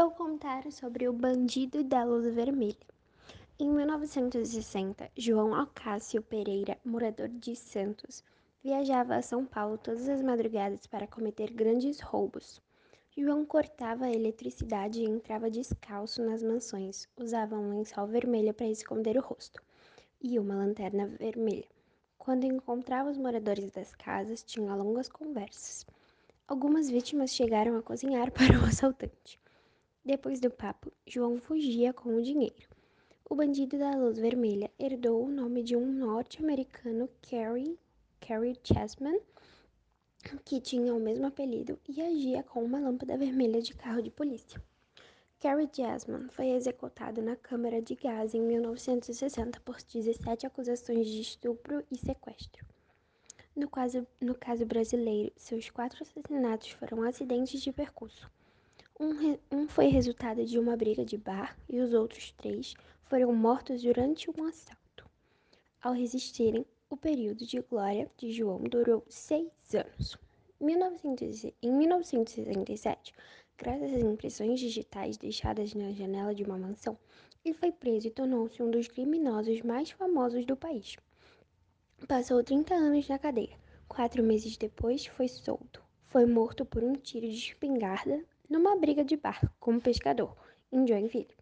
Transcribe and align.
vou 0.00 0.10
contar 0.12 0.72
sobre 0.72 1.06
o 1.06 1.12
bandido 1.12 1.84
da 1.84 2.04
luz 2.04 2.24
vermelha. 2.34 2.74
Em 3.58 3.68
1960, 3.68 5.10
João 5.14 5.54
Alcácio 5.54 6.22
Pereira, 6.22 6.78
morador 6.82 7.28
de 7.28 7.54
Santos, 7.54 8.24
viajava 8.64 9.16
a 9.16 9.20
São 9.20 9.44
Paulo 9.44 9.76
todas 9.76 10.08
as 10.08 10.22
madrugadas 10.22 10.86
para 10.86 11.06
cometer 11.06 11.50
grandes 11.52 12.00
roubos. 12.00 12.62
João 13.14 13.44
cortava 13.44 14.06
a 14.06 14.10
eletricidade 14.10 15.02
e 15.02 15.04
entrava 15.04 15.50
descalço 15.50 16.24
nas 16.24 16.42
mansões. 16.42 17.06
Usava 17.14 17.58
um 17.58 17.68
lençol 17.68 18.06
vermelho 18.06 18.54
para 18.54 18.68
esconder 18.68 19.18
o 19.18 19.20
rosto 19.20 19.62
e 20.18 20.38
uma 20.38 20.54
lanterna 20.54 21.08
vermelha. 21.08 21.68
Quando 22.16 22.44
encontrava 22.44 23.10
os 23.10 23.18
moradores 23.18 23.70
das 23.70 23.94
casas, 23.94 24.42
tinha 24.42 24.74
longas 24.74 25.10
conversas. 25.10 25.84
Algumas 26.48 26.88
vítimas 26.88 27.34
chegaram 27.34 27.76
a 27.76 27.82
cozinhar 27.82 28.32
para 28.32 28.58
o 28.58 28.64
assaltante. 28.64 29.38
Depois 30.04 30.40
do 30.40 30.50
papo, 30.50 30.90
João 31.06 31.38
fugia 31.38 31.92
com 31.92 32.16
o 32.16 32.22
dinheiro. 32.22 32.68
O 33.28 33.34
bandido 33.34 33.78
da 33.78 33.94
luz 33.96 34.18
vermelha 34.18 34.70
herdou 34.78 35.24
o 35.24 35.30
nome 35.30 35.62
de 35.62 35.76
um 35.76 35.92
norte-americano, 35.92 37.08
Carrie, 37.20 37.78
Carrie 38.18 38.58
Chessman, 38.64 39.20
que 40.44 40.60
tinha 40.60 40.94
o 40.94 41.00
mesmo 41.00 41.26
apelido 41.26 41.78
e 41.88 42.00
agia 42.00 42.42
com 42.42 42.64
uma 42.64 42.80
lâmpada 42.80 43.16
vermelha 43.16 43.60
de 43.60 43.74
carro 43.74 44.02
de 44.02 44.10
polícia. 44.10 44.60
Carrie 45.38 45.70
Jasmine 45.72 46.28
foi 46.28 46.48
executado 46.48 47.22
na 47.22 47.34
Câmara 47.34 47.80
de 47.80 47.94
Gás 47.94 48.34
em 48.34 48.42
1960 48.42 49.58
por 49.60 49.76
17 49.82 50.46
acusações 50.46 51.06
de 51.06 51.20
estupro 51.20 51.82
e 51.90 51.96
sequestro. 51.96 52.66
No 53.56 53.68
caso, 53.68 54.06
no 54.20 54.34
caso 54.34 54.66
brasileiro, 54.66 55.32
seus 55.36 55.70
quatro 55.70 56.02
assassinatos 56.02 56.70
foram 56.70 57.02
acidentes 57.02 57.62
de 57.62 57.72
percurso. 57.72 58.30
Um, 59.02 59.38
um 59.50 59.66
foi 59.66 59.86
resultado 59.86 60.44
de 60.44 60.58
uma 60.58 60.76
briga 60.76 61.06
de 61.06 61.16
bar 61.16 61.56
e 61.70 61.80
os 61.80 61.94
outros 61.94 62.32
três 62.32 62.74
foram 63.04 63.32
mortos 63.32 63.80
durante 63.80 64.30
um 64.30 64.44
assalto. 64.44 65.08
Ao 65.80 65.94
resistirem, 65.94 66.66
o 66.90 66.98
período 66.98 67.46
de 67.46 67.62
glória 67.62 68.10
de 68.18 68.30
João 68.30 68.62
durou 68.62 69.02
seis 69.08 69.48
anos. 69.72 70.18
1900, 70.60 71.46
em 71.62 71.72
1967, 71.72 73.14
graças 73.56 73.90
às 73.90 74.02
impressões 74.02 74.60
digitais 74.60 75.16
deixadas 75.16 75.72
na 75.72 75.92
janela 75.92 76.34
de 76.34 76.44
uma 76.44 76.58
mansão, 76.58 76.98
ele 77.42 77.54
foi 77.54 77.72
preso 77.72 78.06
e 78.06 78.10
tornou-se 78.10 78.62
um 78.62 78.70
dos 78.70 78.86
criminosos 78.86 79.62
mais 79.62 79.90
famosos 79.90 80.44
do 80.44 80.58
país. 80.58 80.98
Passou 82.06 82.44
30 82.44 82.74
anos 82.74 83.08
na 83.08 83.18
cadeia. 83.18 83.56
Quatro 83.88 84.22
meses 84.22 84.58
depois, 84.58 85.06
foi 85.06 85.26
solto. 85.26 85.82
Foi 86.08 86.26
morto 86.26 86.66
por 86.66 86.84
um 86.84 86.92
tiro 86.92 87.26
de 87.26 87.38
espingarda 87.38 88.22
numa 88.50 88.76
briga 88.76 89.04
de 89.04 89.16
bar 89.16 89.40
com 89.60 89.74
um 89.74 89.80
pescador, 89.80 90.36
em 90.72 90.86
Joinville. 90.86 91.39